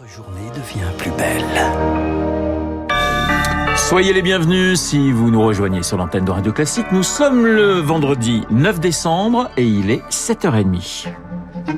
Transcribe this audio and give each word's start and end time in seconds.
Votre 0.00 0.12
journée 0.12 0.50
devient 0.54 0.96
plus 0.96 1.10
belle. 1.12 1.44
Soyez 3.76 4.12
les 4.12 4.22
bienvenus 4.22 4.78
si 4.78 5.10
vous 5.10 5.30
nous 5.30 5.42
rejoignez 5.42 5.82
sur 5.82 5.96
l'antenne 5.96 6.24
de 6.24 6.30
Radio 6.30 6.52
Classique. 6.52 6.86
Nous 6.92 7.02
sommes 7.02 7.44
le 7.44 7.80
vendredi 7.80 8.44
9 8.50 8.78
décembre 8.78 9.50
et 9.56 9.64
il 9.64 9.90
est 9.90 10.02
7h30. 10.10 11.08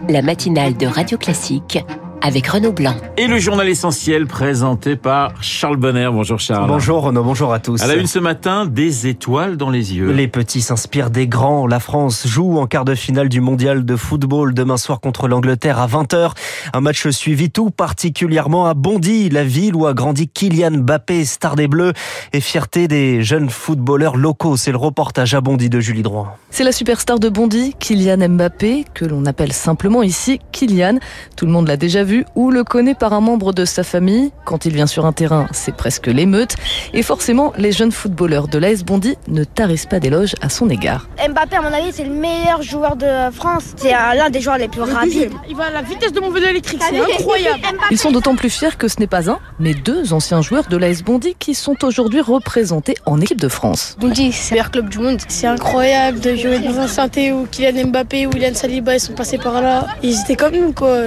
La 0.08 0.20
matinale 0.22 0.76
de 0.76 0.86
Radio 0.86 1.16
Classique 1.16 1.78
avec 2.22 2.46
Renaud 2.46 2.72
Blanc. 2.72 2.94
Et 3.16 3.26
le 3.26 3.38
journal 3.38 3.68
essentiel 3.68 4.26
présenté 4.26 4.96
par 4.96 5.32
Charles 5.42 5.76
Bonner. 5.76 6.08
Bonjour 6.12 6.38
Charles. 6.38 6.68
Bonjour 6.68 7.02
Renaud, 7.02 7.22
bonjour 7.22 7.52
à 7.52 7.58
tous. 7.58 7.80
À 7.82 7.86
la 7.86 7.94
une 7.94 8.06
ce 8.06 8.18
matin, 8.18 8.66
des 8.66 9.06
étoiles 9.06 9.56
dans 9.56 9.70
les 9.70 9.94
yeux. 9.94 10.10
Les 10.12 10.28
petits 10.28 10.60
s'inspirent 10.60 11.10
des 11.10 11.26
grands. 11.26 11.66
La 11.66 11.80
France 11.80 12.26
joue 12.26 12.58
en 12.58 12.66
quart 12.66 12.84
de 12.84 12.94
finale 12.94 13.28
du 13.28 13.40
mondial 13.40 13.84
de 13.84 13.96
football 13.96 14.54
demain 14.54 14.76
soir 14.76 15.00
contre 15.00 15.28
l'Angleterre 15.28 15.78
à 15.78 15.86
20h. 15.86 16.32
Un 16.74 16.80
match 16.80 17.08
suivi 17.08 17.50
tout 17.50 17.70
particulièrement 17.70 18.66
à 18.66 18.74
Bondy, 18.74 19.30
la 19.30 19.44
ville 19.44 19.74
où 19.74 19.86
a 19.86 19.94
grandi 19.94 20.28
Kylian 20.28 20.82
Mbappé, 20.82 21.24
star 21.24 21.56
des 21.56 21.68
Bleus 21.68 21.92
et 22.32 22.40
fierté 22.40 22.88
des 22.88 23.22
jeunes 23.22 23.48
footballeurs 23.48 24.16
locaux. 24.16 24.56
C'est 24.56 24.72
le 24.72 24.78
reportage 24.78 25.34
à 25.34 25.40
Bondy 25.40 25.70
de 25.70 25.80
Julie 25.80 26.02
Droit. 26.02 26.38
C'est 26.50 26.64
la 26.64 26.72
superstar 26.72 27.18
de 27.18 27.28
Bondy, 27.28 27.74
Kylian 27.78 28.28
Mbappé, 28.28 28.84
que 28.92 29.04
l'on 29.04 29.24
appelle 29.26 29.52
simplement 29.52 30.02
ici 30.02 30.40
Kylian. 30.52 30.98
Tout 31.36 31.46
le 31.46 31.52
monde 31.52 31.68
l'a 31.68 31.76
déjà 31.76 32.04
vu 32.04 32.09
ou 32.34 32.50
le 32.50 32.64
connaît 32.64 32.94
par 32.94 33.12
un 33.12 33.20
membre 33.20 33.52
de 33.52 33.64
sa 33.64 33.82
famille. 33.82 34.30
Quand 34.44 34.64
il 34.64 34.72
vient 34.72 34.86
sur 34.86 35.06
un 35.06 35.12
terrain, 35.12 35.46
c'est 35.52 35.74
presque 35.74 36.06
l'émeute. 36.06 36.54
Et 36.92 37.02
forcément, 37.02 37.52
les 37.56 37.72
jeunes 37.72 37.92
footballeurs 37.92 38.48
de 38.48 38.58
l'AS 38.58 38.82
Bondy 38.84 39.16
ne 39.28 39.44
tarissent 39.44 39.86
pas 39.86 40.00
d'éloges 40.00 40.34
à 40.40 40.48
son 40.48 40.68
égard. 40.68 41.08
Mbappé, 41.28 41.56
à 41.56 41.62
mon 41.62 41.72
avis, 41.72 41.92
c'est 41.92 42.04
le 42.04 42.14
meilleur 42.14 42.62
joueur 42.62 42.96
de 42.96 43.30
France. 43.32 43.64
C'est 43.76 43.92
l'un 43.92 44.30
des 44.30 44.40
joueurs 44.40 44.58
les 44.58 44.68
plus 44.68 44.82
rapides. 44.82 45.32
Il 45.48 45.56
va 45.56 45.66
à 45.66 45.70
la 45.70 45.82
vitesse 45.82 46.12
de 46.12 46.20
mon 46.20 46.30
vélo 46.30 46.46
électrique, 46.46 46.80
c'est 46.88 46.98
incroyable. 46.98 47.60
Ils 47.90 47.98
sont 47.98 48.10
d'autant 48.12 48.34
plus 48.34 48.50
fiers 48.50 48.76
que 48.78 48.88
ce 48.88 48.98
n'est 49.00 49.06
pas 49.06 49.30
un, 49.30 49.38
mais 49.58 49.74
deux 49.74 50.12
anciens 50.12 50.42
joueurs 50.42 50.68
de 50.68 50.76
l'AS 50.76 51.02
Bondy 51.02 51.34
qui 51.38 51.54
sont 51.54 51.84
aujourd'hui 51.84 52.20
représentés 52.20 52.96
en 53.06 53.20
équipe 53.20 53.40
de 53.40 53.48
France. 53.48 53.96
Bondy, 53.98 54.32
c'est 54.32 54.50
le 54.50 54.54
meilleur 54.56 54.70
club 54.70 54.88
du 54.88 54.98
monde. 54.98 55.20
C'est 55.28 55.46
incroyable 55.46 56.20
de 56.20 56.34
jouer 56.34 56.58
dans 56.58 56.78
un 56.78 56.88
synthé 56.88 57.32
où 57.32 57.46
Kylian 57.50 57.88
Mbappé 57.88 58.26
ou 58.26 58.30
William 58.30 58.54
Saliba 58.54 58.94
ils 58.94 59.00
sont 59.00 59.12
passés 59.12 59.38
par 59.38 59.62
là. 59.62 59.86
Ils 60.02 60.20
étaient 60.20 60.36
comme 60.36 60.54
nous, 60.54 60.72
quoi. 60.72 60.98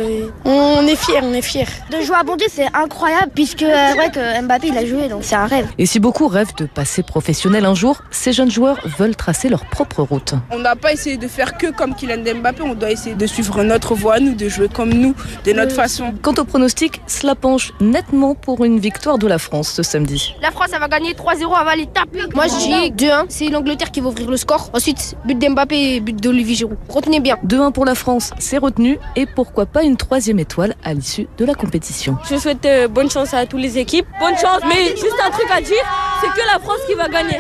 On 0.45 0.85
est 0.87 0.92
fiers, 0.95 1.19
on 1.21 1.33
est 1.33 1.41
fiers. 1.41 1.65
De 1.91 2.01
jouer 2.01 2.15
à 2.15 2.23
Bondy, 2.23 2.45
c'est 2.49 2.67
incroyable 2.73 3.31
puisque 3.33 3.59
c'est 3.59 3.95
vrai 3.95 4.11
que 4.11 4.41
Mbappé 4.41 4.67
il 4.67 4.77
a 4.77 4.85
joué, 4.85 5.07
donc 5.07 5.23
c'est 5.23 5.35
un 5.35 5.45
rêve. 5.45 5.67
Et 5.77 5.85
si 5.85 5.99
beaucoup 5.99 6.27
rêvent 6.27 6.55
de 6.57 6.65
passer 6.65 7.03
professionnel 7.03 7.65
un 7.65 7.75
jour, 7.75 8.01
ces 8.11 8.33
jeunes 8.33 8.51
joueurs 8.51 8.77
veulent 8.97 9.15
tracer 9.15 9.49
leur 9.49 9.65
propre 9.65 10.03
route. 10.03 10.33
On 10.51 10.59
n'a 10.59 10.75
pas 10.75 10.93
essayé 10.93 11.17
de 11.17 11.27
faire 11.27 11.57
que 11.57 11.67
comme 11.71 11.95
Kylian 11.95 12.35
Mbappé, 12.35 12.61
on 12.63 12.73
doit 12.73 12.91
essayer 12.91 13.15
de 13.15 13.27
suivre 13.27 13.63
notre 13.63 13.95
voie, 13.95 14.19
nous, 14.19 14.35
de 14.35 14.49
jouer 14.49 14.69
comme 14.69 14.93
nous, 14.93 15.15
de 15.45 15.51
notre 15.53 15.73
façon. 15.73 16.13
Quant 16.21 16.33
au 16.37 16.43
pronostic, 16.43 17.01
cela 17.07 17.35
penche 17.35 17.71
nettement 17.79 18.35
pour 18.35 18.63
une 18.65 18.79
victoire 18.79 19.17
de 19.17 19.27
la 19.27 19.39
France 19.39 19.71
ce 19.71 19.83
samedi. 19.83 20.35
La 20.41 20.51
France, 20.51 20.69
elle 20.73 20.79
va 20.79 20.87
gagner 20.87 21.13
3-0, 21.13 21.41
elle 21.41 21.65
va 21.65 21.75
les 21.75 21.87
taper. 21.87 22.19
Moi, 22.33 22.45
je 22.47 22.91
dis 22.91 23.05
2-1, 23.05 23.25
c'est 23.29 23.49
l'Angleterre 23.49 23.91
qui 23.91 24.01
va 24.01 24.09
ouvrir 24.09 24.29
le 24.29 24.37
score. 24.37 24.69
Ensuite, 24.73 25.15
but 25.25 25.37
d'Mbappé 25.37 25.95
et 25.95 25.99
but 25.99 26.15
d'Olivier 26.15 26.55
Giroud. 26.55 26.77
Retenez 26.89 27.19
bien. 27.19 27.37
2-1 27.45 27.71
pour 27.71 27.85
la 27.85 27.95
France, 27.95 28.31
c'est 28.39 28.57
retenu. 28.57 28.99
Et 29.15 29.25
pourquoi 29.25 29.65
pas 29.65 29.83
une 29.83 29.97
troisième 29.97 30.39
étoile 30.39 30.75
à 30.83 30.93
l'issue 30.93 31.27
de 31.37 31.45
la 31.45 31.53
compétition. 31.53 32.17
Je 32.29 32.35
souhaite 32.37 32.65
euh, 32.65 32.87
bonne 32.87 33.09
chance 33.09 33.33
à 33.33 33.45
toutes 33.45 33.61
les 33.61 33.77
équipes. 33.77 34.07
Bonne 34.19 34.37
chance, 34.37 34.61
mais 34.67 34.89
juste 34.89 35.15
un 35.25 35.31
truc 35.31 35.49
à 35.51 35.61
dire, 35.61 35.83
c'est 36.21 36.29
que 36.29 36.45
la 36.45 36.59
France 36.59 36.79
qui 36.87 36.93
va 36.93 37.07
gagner. 37.07 37.37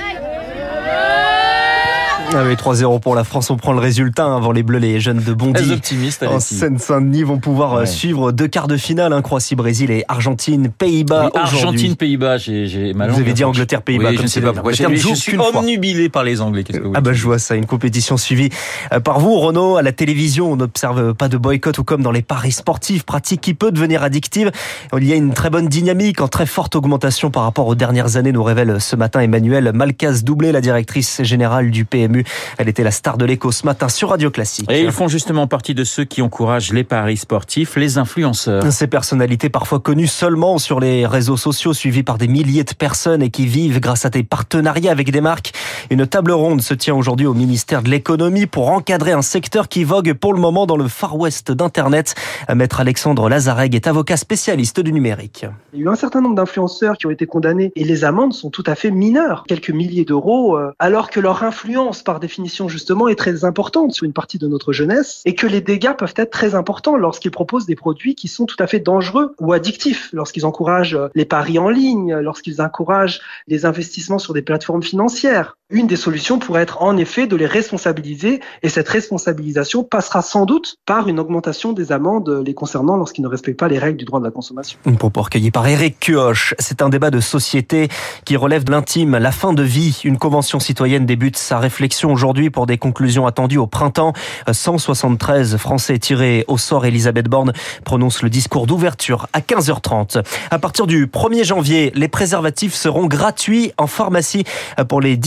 Ah 2.35 2.43
oui, 2.47 2.53
3-0 2.53 2.99
pour 2.99 3.15
la 3.15 3.23
France, 3.23 3.49
on 3.49 3.57
prend 3.57 3.73
le 3.73 3.79
résultat 3.79 4.25
hein, 4.25 4.37
avant 4.37 4.51
les 4.51 4.63
Bleus, 4.63 4.79
les 4.79 4.99
jeunes 4.99 5.19
de 5.19 5.33
Bondy. 5.33 5.71
Optimistes, 5.71 6.23
en 6.23 6.39
Seine-Saint-Denis 6.39 7.23
vont 7.23 7.37
pouvoir 7.37 7.73
ouais. 7.75 7.85
suivre 7.85 8.31
deux 8.31 8.47
quarts 8.47 8.67
de 8.67 8.77
finale, 8.77 9.13
hein, 9.13 9.21
Croatie-Brésil 9.21 9.91
et 9.91 10.03
Argentine-Pays-Bas. 10.07 11.29
Oui, 11.33 11.39
Argentine-Pays-Bas, 11.39 12.37
j'ai 12.37 12.93
mal 12.93 13.11
Vous 13.11 13.19
avez 13.19 13.33
dit 13.33 13.43
Angleterre-Pays-Bas, 13.43 14.09
oui, 14.09 14.19
je 14.21 14.27
sais 14.27 14.41
pas 14.41 14.53
pourquoi. 14.53 14.71
Je, 14.71 14.83
je 14.95 15.13
suis 15.13 15.37
omnubilé 15.37 16.09
par 16.09 16.23
les 16.23 16.41
Anglais. 16.41 16.63
Que 16.63 16.77
ah 16.95 17.01
bah 17.01 17.13
je 17.13 17.23
vois 17.23 17.39
ça, 17.39 17.55
une 17.55 17.65
compétition 17.65 18.17
suivie 18.17 18.49
par 19.03 19.19
vous, 19.19 19.39
Renaud. 19.39 19.77
À 19.77 19.81
la 19.81 19.91
télévision, 19.91 20.51
on 20.51 20.55
n'observe 20.55 21.13
pas 21.13 21.29
de 21.29 21.37
boycott 21.37 21.77
ou 21.77 21.83
comme 21.83 22.01
dans 22.01 22.11
les 22.11 22.21
paris 22.21 22.51
sportifs, 22.51 23.03
pratique 23.03 23.41
qui 23.41 23.53
peut 23.53 23.71
devenir 23.71 24.03
addictive. 24.03 24.51
Il 24.97 25.05
y 25.05 25.13
a 25.13 25.15
une 25.15 25.33
très 25.33 25.49
bonne 25.49 25.67
dynamique, 25.67 26.21
en 26.21 26.27
très 26.27 26.45
forte 26.45 26.75
augmentation 26.75 27.29
par 27.29 27.43
rapport 27.43 27.67
aux 27.67 27.75
dernières 27.75 28.17
années, 28.17 28.31
nous 28.31 28.43
révèle 28.43 28.79
ce 28.79 28.95
matin 28.95 29.19
Emmanuel 29.19 29.71
Malcaz 29.73 30.23
Doublé, 30.23 30.51
la 30.51 30.61
directrice 30.61 31.21
générale 31.23 31.69
du 31.69 31.85
PMU. 31.85 32.22
Elle 32.57 32.69
était 32.69 32.83
la 32.83 32.91
star 32.91 33.17
de 33.17 33.25
l'écho 33.25 33.51
ce 33.51 33.65
matin 33.65 33.89
sur 33.89 34.09
Radio 34.09 34.31
Classique. 34.31 34.69
Et 34.71 34.81
ils 34.81 34.91
font 34.91 35.07
justement 35.07 35.47
partie 35.47 35.73
de 35.73 35.83
ceux 35.83 36.05
qui 36.05 36.21
encouragent 36.21 36.73
les 36.73 36.83
paris 36.83 37.17
sportifs, 37.17 37.75
les 37.75 37.97
influenceurs. 37.97 38.71
Ces 38.71 38.87
personnalités 38.87 39.49
parfois 39.49 39.79
connues 39.79 40.07
seulement 40.07 40.57
sur 40.57 40.79
les 40.79 41.05
réseaux 41.05 41.37
sociaux, 41.37 41.73
suivies 41.73 42.03
par 42.03 42.17
des 42.17 42.27
milliers 42.27 42.63
de 42.63 42.73
personnes 42.73 43.21
et 43.21 43.29
qui 43.29 43.45
vivent 43.45 43.79
grâce 43.79 44.05
à 44.05 44.09
des 44.09 44.23
partenariats 44.23 44.91
avec 44.91 45.11
des 45.11 45.21
marques. 45.21 45.53
Une 45.89 46.07
table 46.07 46.31
ronde 46.31 46.61
se 46.61 46.73
tient 46.73 46.95
aujourd'hui 46.95 47.25
au 47.25 47.33
ministère 47.33 47.83
de 47.83 47.89
l'économie 47.89 48.45
pour 48.45 48.69
encadrer 48.69 49.11
un 49.11 49.21
secteur 49.21 49.67
qui 49.67 49.83
vogue 49.83 50.13
pour 50.13 50.33
le 50.33 50.39
moment 50.39 50.65
dans 50.65 50.77
le 50.77 50.87
Far 50.87 51.17
West 51.17 51.51
d'Internet. 51.51 52.15
Maître 52.53 52.79
Alexandre 52.79 53.29
Lazareg 53.29 53.75
est 53.75 53.87
avocat 53.87 54.17
spécialiste 54.17 54.79
du 54.79 54.93
numérique. 54.93 55.45
Il 55.73 55.79
y 55.79 55.81
a 55.83 55.85
eu 55.85 55.89
un 55.89 55.95
certain 55.95 56.21
nombre 56.21 56.35
d'influenceurs 56.35 56.97
qui 56.97 57.05
ont 57.05 57.11
été 57.11 57.25
condamnés 57.25 57.71
et 57.75 57.83
les 57.83 58.05
amendes 58.05 58.33
sont 58.33 58.49
tout 58.49 58.63
à 58.65 58.75
fait 58.75 58.91
mineures, 58.91 59.43
quelques 59.47 59.71
milliers 59.71 60.05
d'euros, 60.05 60.57
alors 60.79 61.09
que 61.09 61.19
leur 61.19 61.43
influence 61.43 62.01
par 62.01 62.19
définition 62.19 62.69
justement 62.69 63.07
est 63.07 63.15
très 63.15 63.43
importante 63.43 63.91
sur 63.91 64.05
une 64.05 64.13
partie 64.13 64.37
de 64.37 64.47
notre 64.47 64.73
jeunesse 64.73 65.21
et 65.25 65.35
que 65.35 65.47
les 65.47 65.61
dégâts 65.61 65.93
peuvent 65.97 66.13
être 66.15 66.31
très 66.31 66.55
importants 66.55 66.95
lorsqu'ils 66.95 67.31
proposent 67.31 67.65
des 67.65 67.75
produits 67.75 68.15
qui 68.15 68.27
sont 68.27 68.45
tout 68.45 68.57
à 68.59 68.67
fait 68.67 68.79
dangereux 68.79 69.35
ou 69.39 69.53
addictifs, 69.53 70.09
lorsqu'ils 70.13 70.45
encouragent 70.45 70.97
les 71.15 71.25
paris 71.25 71.59
en 71.59 71.69
ligne, 71.69 72.15
lorsqu'ils 72.15 72.61
encouragent 72.61 73.21
les 73.47 73.65
investissements 73.65 74.19
sur 74.19 74.33
des 74.33 74.41
plateformes 74.41 74.83
financières. 74.83 75.57
Une 75.73 75.87
des 75.87 75.95
solutions 75.95 76.37
pourrait 76.37 76.61
être 76.61 76.83
en 76.83 76.97
effet 76.97 77.25
de 77.25 77.35
les 77.35 77.47
responsabiliser 77.47 78.41
et 78.61 78.69
cette 78.69 78.87
responsabilisation 78.87 79.83
passera 79.83 80.21
sans 80.21 80.45
doute 80.45 80.77
par 80.85 81.07
une 81.07 81.19
augmentation 81.19 81.73
des 81.73 81.91
amendes 81.91 82.43
les 82.45 82.53
concernant 82.53 82.95
lorsqu'ils 82.95 83.23
ne 83.23 83.27
respectent 83.27 83.59
pas 83.59 83.67
les 83.67 83.79
règles 83.79 83.97
du 83.97 84.05
droit 84.05 84.19
de 84.19 84.25
la 84.25 84.29
consommation. 84.29 84.77
Un 84.85 84.93
propos 84.93 85.23
recueilli 85.23 85.49
par 85.49 85.67
Eric 85.67 85.99
Cuoche. 85.99 86.53
C'est 86.59 86.83
un 86.83 86.89
débat 86.89 87.09
de 87.09 87.19
société 87.19 87.89
qui 88.23 88.37
relève 88.37 88.63
de 88.65 88.69
l'intime, 88.69 89.17
la 89.17 89.31
fin 89.31 89.51
de 89.51 89.63
vie. 89.63 89.99
Une 90.03 90.19
convention 90.19 90.59
citoyenne 90.59 91.07
débute 91.07 91.37
sa 91.37 91.57
réflexion 91.57 92.13
aujourd'hui 92.13 92.51
pour 92.51 92.67
des 92.67 92.77
conclusions 92.77 93.25
attendues 93.25 93.57
au 93.57 93.65
printemps. 93.65 94.13
173 94.51 95.57
Français 95.57 95.97
tirés 95.97 96.45
au 96.47 96.59
sort. 96.59 96.85
Elisabeth 96.85 97.27
Borne 97.27 97.51
prononce 97.83 98.21
le 98.21 98.29
discours 98.29 98.67
d'ouverture 98.67 99.27
à 99.33 99.39
15h30. 99.39 100.23
À 100.51 100.59
partir 100.59 100.85
du 100.85 101.07
1er 101.07 101.43
janvier, 101.43 101.91
les 101.95 102.09
préservatifs 102.09 102.75
seront 102.75 103.07
gratuits 103.07 103.71
en 103.79 103.87
pharmacie 103.87 104.43
pour 104.87 105.01
les 105.01 105.17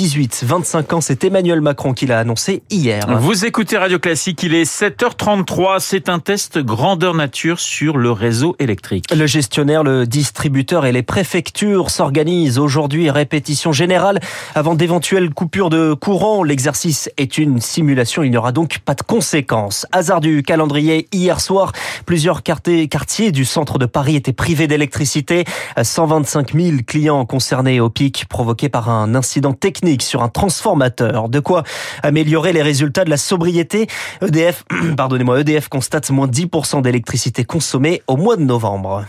18-25 0.45 0.95
ans. 0.95 1.01
C'est 1.01 1.25
Emmanuel 1.25 1.61
Macron 1.61 1.93
qui 1.93 2.07
l'a 2.07 2.19
annoncé 2.19 2.63
hier. 2.71 3.07
Vous 3.21 3.47
écoutez 3.47 3.79
Radio 3.79 3.99
Classique, 3.99 4.43
il 4.43 4.55
est 4.55 4.71
7h33. 4.71 5.81
C'est 5.81 6.09
un 6.09 6.19
test 6.19 6.59
grandeur 6.59 7.15
nature 7.15 7.59
sur 7.59 7.97
le 7.97 8.11
réseau 8.13 8.55
électrique. 8.59 9.07
Le 9.15 9.27
gestionnaire, 9.27 9.83
le 9.83 10.07
distributeur 10.07 10.85
et 10.85 10.93
les 10.93 11.03
préfectures 11.03 11.91
s'organisent 11.91 12.59
aujourd'hui. 12.59 13.09
Répétition 13.11 13.73
générale 13.73 14.21
avant 14.55 14.75
d'éventuelles 14.75 15.33
coupures 15.33 15.71
de 15.71 15.95
courant. 15.95 16.43
L'exercice 16.43 17.09
est 17.17 17.39
une 17.39 17.61
simulation. 17.61 18.23
Il 18.23 18.31
n'y 18.31 18.37
aura 18.37 18.53
donc 18.53 18.81
pas 18.81 18.95
de 18.95 19.03
conséquences. 19.03 19.87
Hasard 19.93 20.21
du 20.21 20.43
calendrier. 20.43 21.09
Hier 21.13 21.41
soir, 21.41 21.73
plusieurs 22.05 22.43
quartiers 22.43 23.33
du 23.33 23.45
centre 23.45 23.79
de 23.79 23.87
Paris 23.87 24.17
étaient 24.17 24.33
privés 24.33 24.67
d'électricité. 24.67 25.45
125 25.81 26.53
000 26.55 26.77
clients 26.87 27.25
concernés 27.25 27.81
au 27.81 27.89
pic 27.89 28.27
provoqué 28.29 28.69
par 28.69 28.91
un 28.91 29.15
incident 29.15 29.53
technique 29.53 30.03
sur 30.03 30.23
un 30.23 30.26
transformateur. 30.29 31.29
De 31.29 31.41
quoi 31.41 31.63
améliorer 32.03 32.53
les 32.53 32.63
résultats 32.63 33.05
de 33.05 33.11
la 33.11 33.17
sobriété. 33.17 33.87
EDF, 34.23 34.65
pardonnez-moi, 34.97 35.41
EDF 35.41 35.69
constate 35.69 36.11
moins 36.11 36.27
10% 36.27 36.83
d'électricité 36.83 37.45
consommée 37.45 38.03
au 38.07 38.17
mois 38.17 38.37
de 38.37 38.43
novembre. 38.43 39.05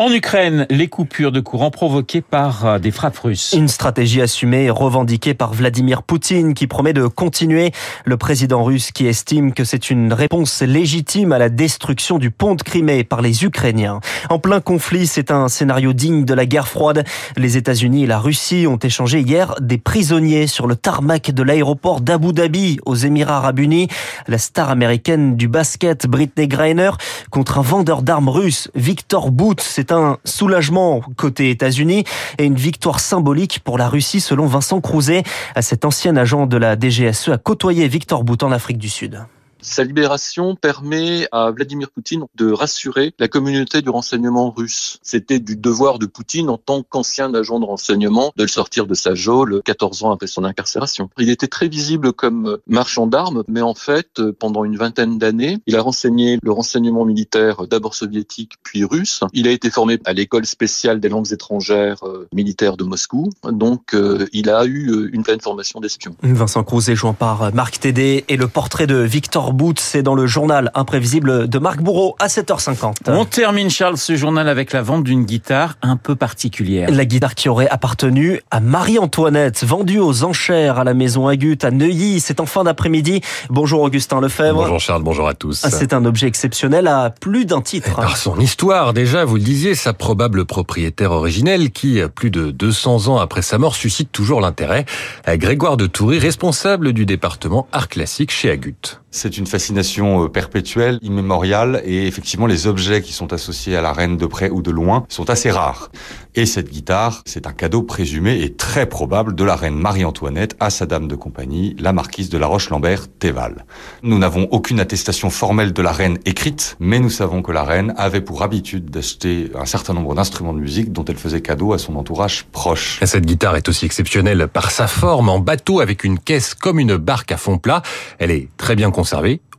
En 0.00 0.12
Ukraine, 0.12 0.64
les 0.70 0.86
coupures 0.86 1.32
de 1.32 1.40
courant 1.40 1.72
provoquées 1.72 2.20
par 2.20 2.78
des 2.78 2.92
frappes 2.92 3.18
russes. 3.18 3.52
Une 3.58 3.66
stratégie 3.66 4.22
assumée 4.22 4.66
et 4.66 4.70
revendiquée 4.70 5.34
par 5.34 5.52
Vladimir 5.52 6.04
Poutine 6.04 6.54
qui 6.54 6.68
promet 6.68 6.92
de 6.92 7.08
continuer. 7.08 7.72
Le 8.04 8.16
président 8.16 8.62
russe 8.62 8.92
qui 8.92 9.08
estime 9.08 9.52
que 9.52 9.64
c'est 9.64 9.90
une 9.90 10.12
réponse 10.12 10.62
légitime 10.62 11.32
à 11.32 11.38
la 11.38 11.48
destruction 11.48 12.18
du 12.18 12.30
pont 12.30 12.54
de 12.54 12.62
Crimée 12.62 13.02
par 13.02 13.22
les 13.22 13.42
Ukrainiens. 13.42 13.98
En 14.30 14.38
plein 14.38 14.60
conflit, 14.60 15.08
c'est 15.08 15.32
un 15.32 15.48
scénario 15.48 15.92
digne 15.92 16.24
de 16.24 16.32
la 16.32 16.46
guerre 16.46 16.68
froide. 16.68 17.02
Les 17.36 17.56
États-Unis 17.56 18.04
et 18.04 18.06
la 18.06 18.20
Russie 18.20 18.68
ont 18.68 18.76
échangé 18.76 19.18
hier 19.18 19.56
des 19.60 19.78
prisonniers 19.78 20.46
sur 20.46 20.68
le 20.68 20.76
tarmac 20.76 21.32
de 21.32 21.42
l'aéroport 21.42 22.00
d'Abu 22.00 22.32
Dhabi 22.32 22.78
aux 22.86 22.94
Émirats 22.94 23.38
arabes 23.38 23.58
unis. 23.58 23.88
La 24.28 24.38
star 24.38 24.70
américaine 24.70 25.34
du 25.34 25.48
basket, 25.48 26.06
Britney 26.06 26.46
Griner, 26.46 26.92
contre 27.30 27.58
un 27.58 27.62
vendeur 27.62 28.02
d'armes 28.02 28.28
russe, 28.28 28.70
Victor 28.76 29.32
Bout. 29.32 29.58
C'est 29.88 29.94
un 29.94 30.18
soulagement 30.22 31.00
côté 31.16 31.48
États-Unis 31.48 32.04
et 32.36 32.44
une 32.44 32.56
victoire 32.56 33.00
symbolique 33.00 33.60
pour 33.64 33.78
la 33.78 33.88
Russie 33.88 34.20
selon 34.20 34.44
Vincent 34.44 34.82
Crouzet. 34.82 35.22
Cet 35.62 35.86
ancien 35.86 36.14
agent 36.16 36.44
de 36.44 36.58
la 36.58 36.78
DGSE 36.78 37.30
a 37.30 37.38
côtoyé 37.38 37.88
Victor 37.88 38.22
Bout 38.22 38.42
en 38.42 38.52
Afrique 38.52 38.76
du 38.76 38.90
Sud. 38.90 39.24
Sa 39.60 39.84
libération 39.84 40.54
permet 40.54 41.28
à 41.32 41.50
Vladimir 41.50 41.90
Poutine 41.90 42.24
de 42.36 42.50
rassurer 42.52 43.12
la 43.18 43.28
communauté 43.28 43.82
du 43.82 43.90
renseignement 43.90 44.50
russe. 44.50 44.98
C'était 45.02 45.40
du 45.40 45.56
devoir 45.56 45.98
de 45.98 46.06
Poutine 46.06 46.48
en 46.48 46.58
tant 46.58 46.82
qu'ancien 46.82 47.32
agent 47.34 47.58
de 47.58 47.64
renseignement 47.64 48.32
de 48.36 48.42
le 48.44 48.48
sortir 48.48 48.86
de 48.86 48.94
sa 48.94 49.14
geôle 49.14 49.62
14 49.64 50.04
ans 50.04 50.12
après 50.12 50.26
son 50.26 50.44
incarcération. 50.44 51.10
Il 51.18 51.30
était 51.30 51.48
très 51.48 51.68
visible 51.68 52.12
comme 52.12 52.58
marchand 52.66 53.06
d'armes, 53.06 53.42
mais 53.48 53.60
en 53.60 53.74
fait, 53.74 54.20
pendant 54.38 54.64
une 54.64 54.76
vingtaine 54.76 55.18
d'années, 55.18 55.58
il 55.66 55.76
a 55.76 55.82
renseigné 55.82 56.38
le 56.42 56.52
renseignement 56.52 57.04
militaire 57.04 57.66
d'abord 57.66 57.94
soviétique 57.94 58.54
puis 58.62 58.84
russe. 58.84 59.20
Il 59.32 59.48
a 59.48 59.50
été 59.50 59.70
formé 59.70 59.98
à 60.04 60.12
l'école 60.12 60.46
spéciale 60.46 61.00
des 61.00 61.08
langues 61.08 61.32
étrangères 61.32 62.04
euh, 62.04 62.28
militaires 62.32 62.76
de 62.76 62.84
Moscou, 62.84 63.30
donc 63.44 63.94
euh, 63.94 64.26
il 64.32 64.50
a 64.50 64.64
eu 64.64 64.90
euh, 64.90 65.10
une 65.12 65.22
pleine 65.22 65.40
formation 65.40 65.80
d'espion. 65.80 66.14
Vincent 66.22 66.64
joint 66.94 67.12
par 67.12 67.52
Marc 67.54 67.80
Tédé 67.80 68.24
et 68.28 68.36
le 68.36 68.48
portrait 68.48 68.86
de 68.86 68.96
Victor 68.96 69.52
C'est 69.78 70.02
dans 70.02 70.14
le 70.14 70.26
journal 70.26 70.70
imprévisible 70.74 71.48
de 71.48 71.58
Marc 71.58 71.80
Bourreau 71.80 72.16
à 72.18 72.28
7h50. 72.28 72.94
On 73.08 73.24
termine 73.24 73.70
Charles 73.70 73.96
ce 73.96 74.16
journal 74.16 74.48
avec 74.48 74.72
la 74.72 74.82
vente 74.82 75.04
d'une 75.04 75.24
guitare 75.24 75.76
un 75.82 75.96
peu 75.96 76.14
particulière. 76.14 76.88
La 76.90 77.04
guitare 77.04 77.34
qui 77.34 77.48
aurait 77.48 77.68
appartenu 77.68 78.40
à 78.50 78.60
Marie-Antoinette, 78.60 79.64
vendue 79.64 79.98
aux 79.98 80.24
enchères 80.24 80.78
à 80.78 80.84
la 80.84 80.94
maison 80.94 81.26
Agut 81.26 81.58
à 81.62 81.70
Neuilly, 81.70 82.20
c'est 82.20 82.40
en 82.40 82.46
fin 82.46 82.64
d'après-midi. 82.64 83.20
Bonjour 83.50 83.82
Augustin 83.82 84.20
Lefebvre. 84.20 84.60
Bonjour 84.60 84.80
Charles, 84.80 85.02
bonjour 85.02 85.26
à 85.28 85.34
tous. 85.34 85.64
Ah, 85.64 85.70
c'est 85.70 85.92
un 85.92 86.04
objet 86.04 86.26
exceptionnel 86.26 86.86
à 86.86 87.10
plus 87.10 87.44
d'un 87.44 87.60
titre. 87.60 87.96
Par 87.96 88.16
son 88.16 88.38
histoire 88.38 88.92
déjà, 88.92 89.24
vous 89.24 89.36
le 89.36 89.42
disiez, 89.42 89.74
sa 89.74 89.92
probable 89.92 90.44
propriétaire 90.44 91.12
originelle 91.12 91.70
qui, 91.70 92.00
plus 92.14 92.30
de 92.30 92.50
200 92.50 93.08
ans 93.08 93.18
après 93.18 93.42
sa 93.42 93.58
mort, 93.58 93.74
suscite 93.74 94.12
toujours 94.12 94.40
l'intérêt. 94.40 94.84
Grégoire 95.26 95.76
de 95.76 95.86
Toury, 95.86 96.18
responsable 96.18 96.92
du 96.92 97.06
département 97.06 97.66
art 97.72 97.88
classique 97.88 98.30
chez 98.30 98.50
Agut. 98.50 99.00
C'est 99.10 99.38
une 99.38 99.46
fascination 99.46 100.24
euh, 100.24 100.28
perpétuelle, 100.28 100.98
immémoriale, 101.00 101.80
et 101.86 102.06
effectivement 102.06 102.46
les 102.46 102.66
objets 102.66 103.00
qui 103.00 103.14
sont 103.14 103.32
associés 103.32 103.74
à 103.74 103.80
la 103.80 103.94
reine 103.94 104.18
de 104.18 104.26
près 104.26 104.50
ou 104.50 104.60
de 104.60 104.70
loin 104.70 105.06
sont 105.08 105.30
assez 105.30 105.50
rares. 105.50 105.90
Et 106.34 106.44
cette 106.44 106.70
guitare, 106.70 107.22
c'est 107.24 107.46
un 107.46 107.52
cadeau 107.52 107.82
présumé 107.82 108.42
et 108.42 108.52
très 108.52 108.86
probable 108.86 109.34
de 109.34 109.44
la 109.44 109.56
reine 109.56 109.76
Marie-Antoinette 109.76 110.56
à 110.60 110.68
sa 110.68 110.84
dame 110.84 111.08
de 111.08 111.14
compagnie, 111.14 111.74
la 111.78 111.94
marquise 111.94 112.28
de 112.28 112.36
la 112.36 112.46
Roche-Lambert-Théval. 112.46 113.64
Nous 114.02 114.18
n'avons 114.18 114.46
aucune 114.50 114.78
attestation 114.78 115.30
formelle 115.30 115.72
de 115.72 115.82
la 115.82 115.90
reine 115.90 116.18
écrite, 116.26 116.76
mais 116.78 117.00
nous 117.00 117.10
savons 117.10 117.40
que 117.40 117.50
la 117.50 117.64
reine 117.64 117.94
avait 117.96 118.20
pour 118.20 118.42
habitude 118.42 118.90
d'acheter 118.90 119.50
un 119.58 119.64
certain 119.64 119.94
nombre 119.94 120.14
d'instruments 120.14 120.52
de 120.52 120.60
musique 120.60 120.92
dont 120.92 121.04
elle 121.06 121.16
faisait 121.16 121.40
cadeau 121.40 121.72
à 121.72 121.78
son 121.78 121.96
entourage 121.96 122.44
proche. 122.52 123.00
Cette 123.02 123.24
guitare 123.24 123.56
est 123.56 123.68
aussi 123.70 123.86
exceptionnelle 123.86 124.48
par 124.48 124.70
sa 124.70 124.86
forme 124.86 125.30
en 125.30 125.38
bateau 125.38 125.80
avec 125.80 126.04
une 126.04 126.18
caisse 126.18 126.52
comme 126.52 126.78
une 126.78 126.98
barque 126.98 127.32
à 127.32 127.38
fond 127.38 127.56
plat. 127.56 127.82
Elle 128.18 128.30
est 128.30 128.48
très 128.58 128.76
bien 128.76 128.90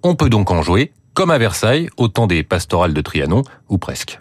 On 0.04 0.16
peut 0.16 0.30
donc 0.30 0.52
en 0.52 0.62
jouer, 0.62 0.92
comme 1.14 1.32
à 1.32 1.38
Versailles, 1.38 1.90
au 1.98 2.08
temps 2.08 2.28
des 2.28 2.44
pastorales 2.44 2.94
de 2.94 3.02
Trianon, 3.02 3.44
ou 3.70 3.78
presque. 3.78 4.20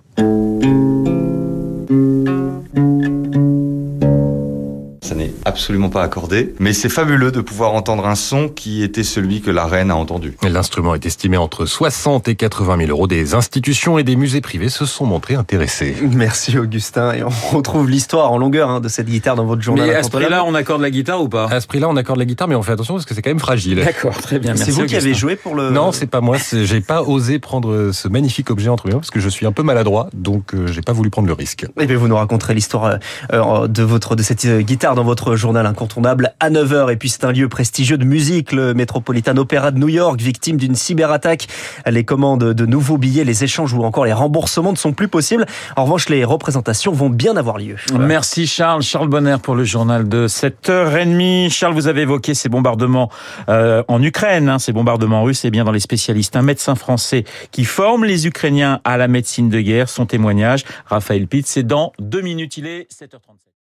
Absolument 5.49 5.89
pas 5.89 6.03
accordé, 6.03 6.55
mais 6.59 6.73
c'est 6.73 6.89
fabuleux 6.89 7.33
de 7.33 7.41
pouvoir 7.41 7.73
entendre 7.75 8.07
un 8.07 8.15
son 8.15 8.49
qui 8.49 8.83
était 8.83 9.03
celui 9.03 9.41
que 9.41 9.51
la 9.51 9.67
reine 9.67 9.91
a 9.91 9.97
entendu. 9.97 10.37
L'instrument 10.43 10.95
est 10.95 11.05
estimé 11.07 11.37
entre 11.37 11.67
60 11.67 12.29
et 12.29 12.37
80 12.37 12.79
000 12.79 12.91
euros. 12.91 13.07
Des 13.07 13.35
institutions 13.35 13.99
et 13.99 14.05
des 14.05 14.17
musées 14.17 14.41
privés 14.41 14.69
se 14.69 14.87
sont 14.87 15.07
montrés 15.07 15.35
intéressés. 15.35 15.97
Merci 16.03 16.59
Augustin. 16.59 17.13
Et 17.13 17.23
on 17.23 17.29
retrouve 17.57 17.89
l'histoire 17.89 18.33
en 18.33 18.39
longueur 18.39 18.71
hein, 18.71 18.81
de 18.81 18.89
cette 18.89 19.07
guitare 19.07 19.37
dans 19.37 19.47
votre 19.47 19.63
journal. 19.63 19.89
Mais 19.89 19.95
à 19.95 20.03
ce 20.03 20.11
prix-là, 20.11 20.45
on 20.45 20.55
accorde 20.55 20.83
la 20.83 20.91
guitare 20.91 21.23
ou 21.23 21.29
pas? 21.29 21.47
À 21.47 21.61
ce 21.61 21.67
prix-là, 21.67 21.89
on 21.89 21.97
accorde 21.97 22.19
la 22.19 22.25
guitare, 22.25 22.49
mais 22.49 22.55
on 22.55 22.63
fait 22.63 22.73
attention 22.73 22.95
parce 22.95 23.07
que 23.07 23.15
c'est 23.15 23.23
quand 23.23 23.31
même 23.31 23.39
fragile. 23.39 23.83
D'accord, 23.85 24.17
très 24.19 24.39
bien. 24.39 24.55
C'est 24.57 24.71
vous 24.71 24.87
qui 24.87 24.97
avez 24.97 25.15
joué 25.15 25.37
pour 25.37 25.55
le. 25.55 25.71
Non, 25.71 25.93
c'est 25.93 26.07
pas 26.07 26.21
moi. 26.21 26.37
J'ai 26.53 26.81
pas 26.81 27.03
osé 27.03 27.39
prendre 27.39 27.91
ce 27.93 28.09
magnifique 28.09 28.51
objet 28.51 28.69
entre 28.69 28.87
mes 28.87 28.93
mains 28.93 29.01
parce 29.01 29.11
que 29.11 29.21
je 29.21 29.29
suis 29.29 29.47
un 29.47 29.53
peu 29.53 29.63
maladroit, 29.63 30.09
donc 30.13 30.55
euh, 30.55 30.67
j'ai 30.67 30.83
pas 30.83 30.93
voulu 30.93 31.11
prendre 31.11 31.29
le 31.29 31.35
risque. 31.35 31.65
Et 31.65 31.83
eh 31.83 31.87
bien, 31.87 31.97
vous 31.97 32.09
nous 32.09 32.17
raconterez 32.17 32.55
l'histoire 32.55 32.85
euh, 32.85 32.97
euh, 33.33 33.69
de 33.69 33.83
votre 33.83 34.17
de 34.17 34.23
cette 34.23 34.47
guitare 34.61 34.95
dans 34.95 35.05
votre 35.05 35.37
journal 35.39 35.65
incontournable 35.65 36.35
à 36.41 36.51
9h. 36.51 36.93
Et 36.93 36.97
puis 36.97 37.09
c'est 37.09 37.25
un 37.25 37.33
lieu 37.33 37.49
prestigieux 37.49 37.97
de 37.97 38.05
musique, 38.05 38.53
le 38.53 38.75
Metropolitan 38.75 39.37
Opera 39.39 39.71
de 39.71 39.79
New 39.79 39.89
York, 39.89 40.21
victime 40.21 40.59
d'une 40.59 40.75
cyberattaque. 40.75 41.47
Les 41.87 42.05
commandes 42.05 42.53
de 42.53 42.67
nouveaux 42.67 42.99
billets, 42.99 43.25
les 43.25 43.45
échanges 43.45 43.73
ou 43.73 43.85
encore 43.85 44.05
les 44.05 44.13
remboursements 44.13 44.73
ne 44.73 44.77
sont 44.77 44.93
plus 44.93 45.09
possibles. 45.09 45.47
En 45.77 45.85
revanche, 45.85 46.09
les 46.09 46.25
représentations 46.25 46.93
vont 46.93 47.09
bien 47.09 47.37
avoir 47.37 47.59
lieu. 47.59 47.77
Merci 47.99 48.47
Charles. 48.47 48.83
Charles 48.83 49.09
Bonner 49.09 49.37
pour 49.43 49.55
le 49.55 49.65
journal 49.65 50.09
de 50.09 50.29
7h30. 50.29 51.51
Charles, 51.51 51.75
vous 51.75 51.89
avez 51.89 52.03
évoqué 52.03 52.35
ces 52.35 52.49
bombardements 52.49 53.11
euh, 53.49 53.83
en 53.89 54.03
Ukraine, 54.03 54.49
hein, 54.49 54.59
ces 54.59 54.73
bombardements 54.73 55.23
russes. 55.23 55.45
Et 55.45 55.51
bien 55.51 55.65
dans 55.65 55.73
les 55.73 55.81
spécialistes, 55.81 56.37
un 56.37 56.43
médecin 56.43 56.75
français 56.75 57.25
qui 57.51 57.65
forme 57.65 58.05
les 58.05 58.27
Ukrainiens 58.27 58.81
à 58.85 58.97
la 58.97 59.09
médecine 59.09 59.49
de 59.49 59.61
guerre. 59.61 59.89
Son 59.89 60.07
témoignage, 60.07 60.65
Raphaël 60.87 61.27
Pitt, 61.27 61.47
c'est 61.47 61.63
dans 61.63 61.93
deux 61.99 62.21
minutes. 62.21 62.57
Il 62.57 62.67
est 62.67 62.89
7h37. 62.93 63.49